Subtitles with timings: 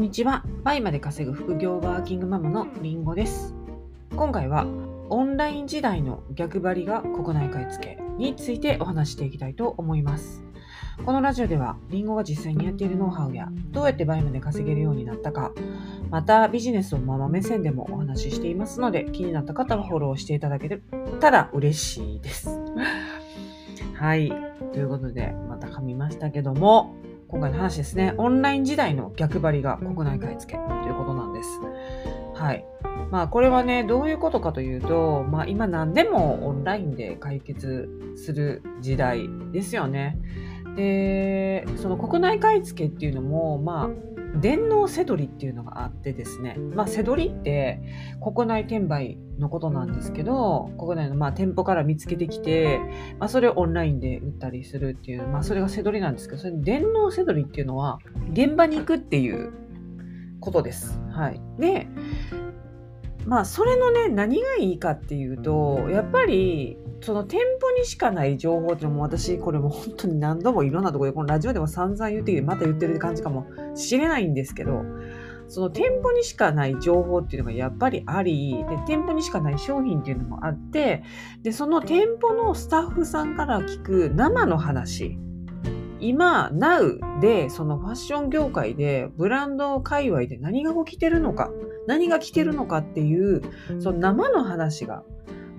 [0.00, 0.42] んにちは。
[0.64, 3.54] BUYMA で稼ぐ副業ワーキングママのりんごです。
[4.16, 4.66] 今回は
[5.10, 10.42] オンライン時代の逆張りが国内買い付けについてお話していきたいと思います。
[11.04, 15.52] このラジオではりんごが実際にやっているノウハウやどうやって BUYMA で稼げるようになったか、
[16.08, 20.80] またビジネスをママ目線でもお話ししていますので気になった方はフォローしていただけ
[21.20, 22.48] たら嬉しいです。
[23.92, 24.32] はい。
[24.72, 26.94] ということで、また噛みましたけども、
[27.30, 28.12] 今回の話ですね。
[28.18, 31.48] オンライン時代の逆張りが国内買い付けということなんです。
[32.34, 32.64] はい。
[33.12, 40.18] まあこれはね、どういうことかというと、まあ今何でもオンラインで解決する時代ですよね。
[40.74, 43.88] で、その国内買い付けっていうのも、まあ、
[44.40, 46.56] 電脳せどりっていうのがあってですね。
[46.74, 47.82] まあ、せどりって
[48.22, 52.78] 国内転売のことなんですけど、国内のまあ店舗から見つけてきて、
[53.18, 57.98] まあ、それをオンラインで売ったりするっていう、まあ、それがせどりなんですけど、それ電脳せどりっていうのは、
[58.32, 59.52] 現場に行くっていう
[60.40, 61.00] ことです。
[61.10, 61.40] はい。
[61.58, 61.88] で、
[63.26, 74.82] まあ、それのね、何がいいかっていうと、やっぱり、その店舗にしかない情報っていうのも私、これも本当に何度もいろんなところで、このラジオでも散々言ってきて、また言ってる感じかもしれないんですけど、
[75.48, 81.02] その店舗にしかない情報っていうのがやっぱりあり、で店舗にしかない商品っていうのもあって、
[81.42, 85.18] で、その店舗のスタッフさんから聞く生の話、
[86.00, 91.50] 今、Now で、そのファッション業界で、ブランド界隈で何が起きてるのか、
[91.86, 93.42] 何が来てるのかっていう、
[93.80, 95.02] その生の話が、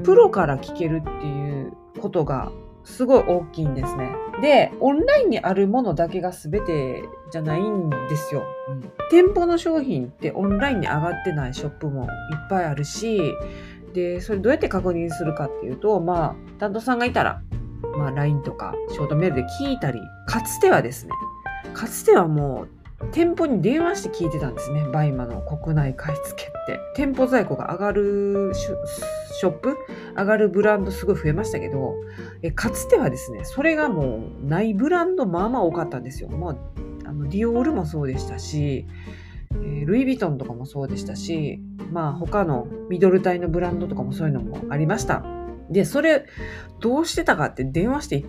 [0.00, 2.52] プロから聞けるっていうことが、
[2.84, 4.10] すごい大きいんですね。
[4.40, 8.42] で、オンラインにあるものだけが全てじゃないんですよ。
[8.68, 12.08] うん店舗の商品ってオンラインに上がってないショップもいっ
[12.48, 13.20] ぱいあるし、
[13.92, 17.42] で、それどうやって確認するかっていうと、まあ、担当さんがいたら、
[17.96, 21.12] まあ、LINE とかショートメールで聞いたり、かつてはですね、
[21.74, 22.68] かつてはもう、
[23.12, 24.86] 店舗に電話して聞いてたんですね。
[24.92, 26.80] BUYMA の国内買い付けって。
[26.94, 29.76] 店舗在庫が上がるショップ？
[30.16, 31.94] 上がるブランドすごい増えましたけど、
[32.42, 36.28] えかつてはですね、それがもうないブランドまあまあ多かったんですよ。
[36.28, 36.56] まあ、
[37.08, 38.86] あのディオールもそうでしたし、
[39.50, 41.60] えールイ・ヴィトンとかもそうでしたし、
[41.90, 45.24] まあ他のミドル帯のブランドとかもそういうのもありました。
[45.70, 46.26] で、それ
[46.80, 48.24] どうしてたかって電話して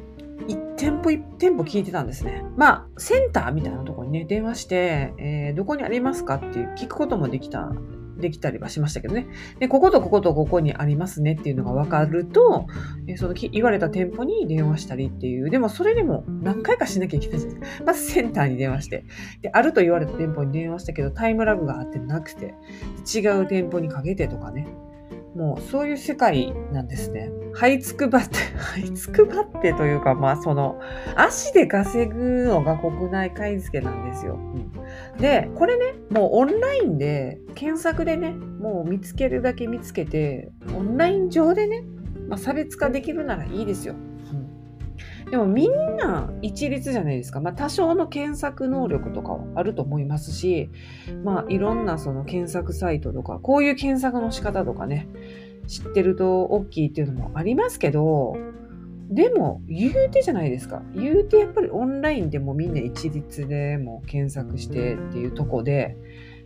[0.47, 2.43] 一店舗一店舗聞いてたんですね。
[2.57, 7.71] まあ、センターみたいなとこにね、電話して、えーどこにありますかっていう聞くこともできた、
[8.17, 9.27] できたりはしましたけどね。
[9.59, 12.67] で、こことこことここにありますねっていうのが分かると、
[13.07, 17.83] えその言われた店舗に電話したりっていう、でもそれでも何回かしなきゃいけないじゃないです。
[17.85, 19.05] まずセンターに電話して、
[19.41, 22.53] で、あると言われた店舗に電話したけど、タイムラグがあってなくて、
[23.13, 24.67] 違う店舗にかけてとかね。
[25.35, 27.31] もうそういう世界なんですね。
[27.55, 28.37] 這いつくばって、
[28.75, 30.79] 這いつくばってというか、まあその、
[31.15, 34.35] 足で稼ぐのが国内買い付けなんですよ。
[34.35, 34.71] うん
[35.19, 41.83] で、これね、もうオンラインで、検索でね、もう見つけるだけ見つけて、オンライン上でね、
[42.27, 43.95] まあ、差別化できるならいいですよ。
[45.31, 47.39] でもみんな一律じゃないですか。
[47.39, 50.69] まあ多少の検索能力とかはあると思いますし、
[51.23, 55.07] まあいろんなその検索サイトとか、こういう検索の仕方とかね、
[55.67, 58.35] 知ってると大きいっていうのもありますけど、
[59.09, 60.83] でも言うてじゃないですか。
[60.93, 65.97] 言うてやっぱりオンラインでもみんな一律でも検索してっていうとこで、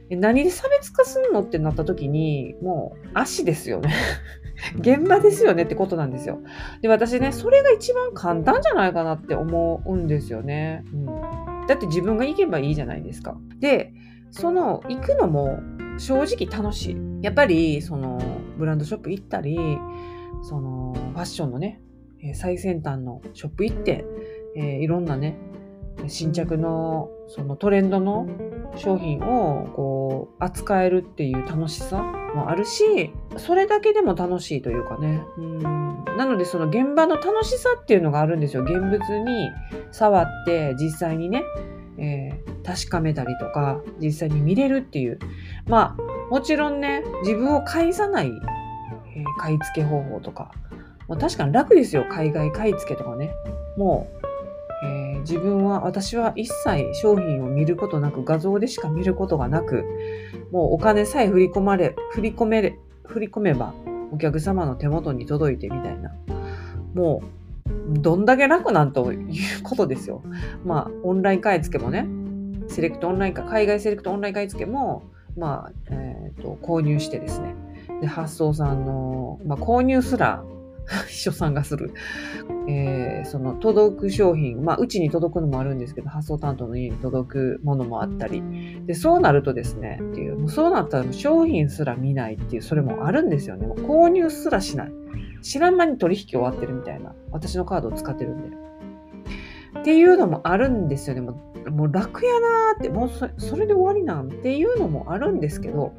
[0.09, 1.41] 何で差別化すんの？
[1.41, 3.93] ってなった時に、もう足ですよね。
[4.79, 6.39] 現場ですよねってことなんですよ。
[6.81, 10.83] で、私ね、それが一番簡単じゃないかなって思うんですよね。
[10.93, 11.05] うん、
[11.67, 13.37] だって自分が行けばいいじゃないですか。
[13.59, 13.93] で、
[14.31, 15.59] その行くのも
[15.97, 16.97] 正直楽しい。
[17.21, 18.21] やっぱり、その、
[18.57, 19.57] ブランドショップ行ったり、
[20.43, 21.81] その、ファッションのね、
[22.21, 24.05] えー最先端のショップ行って、
[24.55, 25.37] えーいろんなね、
[26.07, 28.27] 新着の、そのトレンドの
[28.75, 35.21] 商品をこう扱えるっていう楽しさもあるし、それだけでも楽しいというかね。
[35.37, 38.63] うんなのでその現場の楽しさっていうのがあるんですよ。
[38.63, 39.51] 現物に
[39.91, 41.43] 触って実際にね、
[41.97, 45.19] えー確かめたりとか、実際に見れるっていう。
[45.67, 50.51] まあ、もちろんね、自分を介さない、えー買い付け方法とか、
[51.07, 52.05] まあ、確かに楽ですよ。
[52.09, 53.29] 海外買い付けとかね。
[53.77, 54.24] もう、えー
[55.27, 59.83] 自分は、私は一切商品を見ることなく、画像でしか見ることがなく、
[60.51, 63.73] もうお金さえ振り込まれ、振り込め、振り込めば、
[64.11, 66.13] お客様の手元に届いてみたいな。
[66.93, 70.21] もう、どんだけ楽なんということですよ。
[70.63, 72.07] まあ、オンライン買い付けもね、
[72.67, 75.03] セレクトオンラインか、海外セレクトオンライン買い付けも、
[75.37, 77.55] まあ、えっ、と、購入してですね。
[78.01, 80.43] で、発送さんの、まあ、購入すら、
[81.07, 81.91] 秘書さんがする。
[82.67, 88.43] えー、その届く商品、まあ、うちに届くのもあるんですけど、発送担当の家に届くものもあったり。
[88.85, 93.67] で、そうなるとですね、っていう、もうそうなったら商品すら見ないっていう、それもあるんですよね。
[93.67, 94.93] もう購入すらしない。
[95.41, 97.13] 知らん間に取引終わってるみたいな。
[97.31, 98.65] 私のカードを使ってるんで。
[99.79, 101.21] っていうのもあるんですよね。
[101.21, 105.93] もうもう楽やなーって、もうそそれで終わりなんていうのもあるんですけど、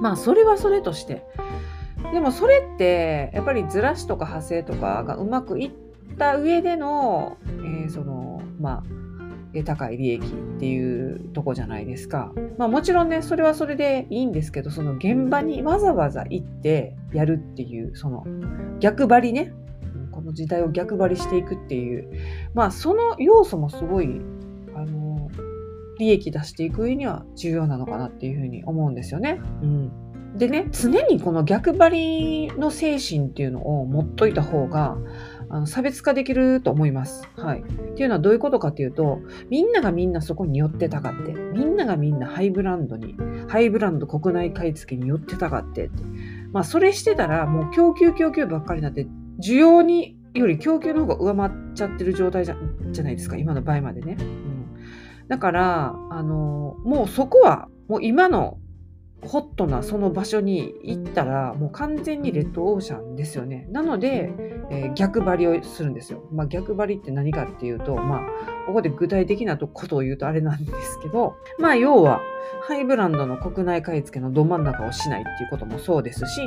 [0.00, 1.24] まあそれはそれとして。
[2.12, 5.70] でもそれってやっぱりずらしとか派生とかがうまくいっ
[6.18, 9.04] た上での、えー、そのまあ
[9.62, 12.32] 高い利益っていうとこじゃないですか。
[12.58, 18.26] まあもちろんね、それはそれでいいんですけど、その現場にわざわざ行ってやるっていう、その
[18.80, 19.52] 逆張りね。
[20.10, 22.10] この時代を逆張りしていくっていう、
[22.54, 24.20] まあその要素もすごい、
[24.74, 25.30] あの、
[25.98, 29.40] 利益出していく上には重要なのかなっていうふうに思うんですよね。
[29.62, 29.92] うん。
[30.34, 34.96] でね、常にこの逆張りの精神っていうのを持っといた方が、
[35.48, 37.28] あの差別化できると思います。
[37.36, 37.60] はい。
[37.60, 43.16] っていうのはどういうことかっていうと、みんながみんなそこに寄ってたかって、みんながみんなハイブランドに、
[43.46, 46.02] ハイブランド国内買い付けに寄ってたかってって。
[46.52, 49.06] まあ、それしてたら、もう供給供給ばっかりになって、
[49.40, 52.56] 需要により供給の方が上回っちゃってる状態じゃ
[52.90, 54.16] じゃないですか、今の場合までね。
[54.18, 54.66] うん、
[55.28, 58.58] だから、あの、もうそこは、もう今の
[59.26, 63.66] ホットなその場所に行ったらもう完全にレッドオーシャンですよね。
[63.70, 64.32] なので、
[64.70, 66.24] えー、逆張りをするんですよ。
[66.32, 68.20] まあ、逆張りって何かっていうと、まあ、
[68.66, 72.20] ここで具体的なことを言うとあれなんですけど、まあ、要は、
[72.66, 76.40] ハイブランドの国内買い付けのど真ん中をしないっていうこともそうですし、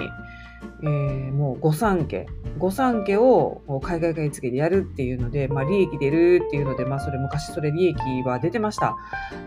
[0.83, 2.27] えー、もう御三家、
[2.57, 8.95] 御三家を海外買い付けでやるっていうので、まあ利益出るっていうので、まあそれ昔それ利益は出てました。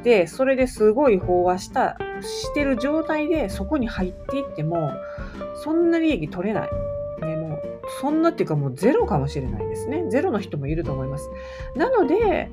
[0.02, 4.92] で、それですごい飽和した、してる状態でそこに入っていっても、
[5.62, 6.70] そんな利益取れない。
[7.22, 7.60] ね、もう、
[8.00, 10.06] そんなっていうかもうゼロかもしれないですね。
[10.08, 11.30] ゼロの人もいると思います。
[11.76, 12.50] なので、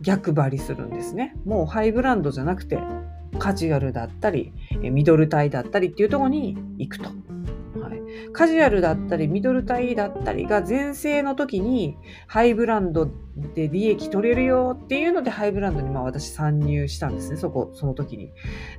[0.00, 1.34] 逆張りするんですね。
[1.44, 2.78] もうハイブランドじゃなくて、
[3.38, 7.10] カジュアルだったり、ミドルタイだったりっていうとこに行くと。
[8.32, 11.96] カジュアルだったり、ミドルイだったりが全盛の時に、
[12.26, 13.08] ハイブランド
[13.54, 18.32] で利益取れるよっていうので、ハイブランドにまあ私参入したんですね、そこ、その時に。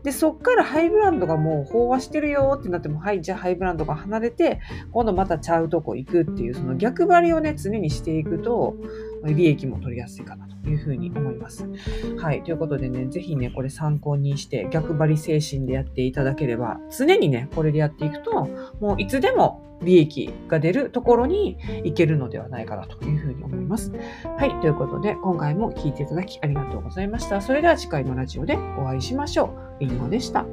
[0.04, 4.60] で、そっからハイブランドがもう飽和してるよってなっても、はい、じゃあハイブランドが離れて、
[4.92, 8.76] 今度またちゃうとこ行くっていう、その逆張りをね、常にしていくと、
[9.24, 11.70] 利益も取りやすいかなというふうに思います。
[12.18, 12.44] はい。
[12.44, 18.48] ということでね、ぜひね、これ参考にして逆張り精神でやっていただければ、常にね、これでやっていくと、
[18.80, 23.92] もういつでも利益が出るところに行けるのではないかなというふうに思います。
[24.38, 24.62] はい。
[24.62, 27.42] ということで、今回も聞いていただきありがとうございました。
[27.42, 29.84] それでは次回のラジオでお会いしましょう。
[29.84, 30.46] りんごでした。